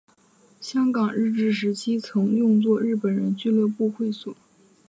[0.59, 4.35] 香港日治时期曾用作日本人俱乐部会所。